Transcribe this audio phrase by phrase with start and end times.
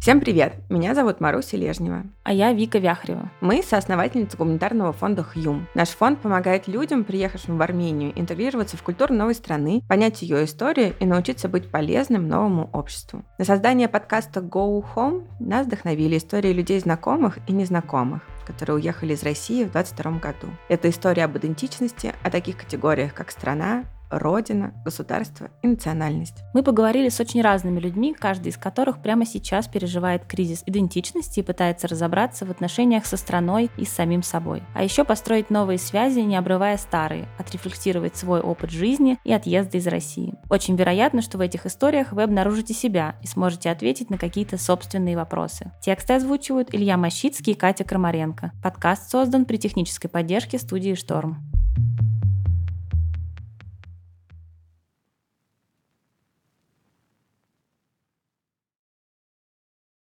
[0.00, 0.54] Всем привет!
[0.70, 2.04] Меня зовут Маруся Лежнева.
[2.22, 3.30] А я Вика Вяхрева.
[3.42, 5.68] Мы соосновательницы гуманитарного фонда «Хьюм».
[5.74, 10.94] Наш фонд помогает людям, приехавшим в Армению, интегрироваться в культуру новой страны, понять ее историю
[11.00, 13.26] и научиться быть полезным новому обществу.
[13.36, 19.22] На создание подкаста «Go Home» нас вдохновили истории людей знакомых и незнакомых, которые уехали из
[19.22, 20.46] России в 2022 году.
[20.70, 26.42] Это история об идентичности, о таких категориях, как страна, родина, государство и национальность.
[26.54, 31.44] Мы поговорили с очень разными людьми, каждый из которых прямо сейчас переживает кризис идентичности и
[31.44, 34.62] пытается разобраться в отношениях со страной и с самим собой.
[34.74, 39.86] А еще построить новые связи, не обрывая старые, отрефлексировать свой опыт жизни и отъезда из
[39.86, 40.34] России.
[40.48, 45.16] Очень вероятно, что в этих историях вы обнаружите себя и сможете ответить на какие-то собственные
[45.16, 45.70] вопросы.
[45.80, 48.52] Тексты озвучивают Илья Мощицкий и Катя Крамаренко.
[48.62, 51.49] Подкаст создан при технической поддержке студии «Шторм».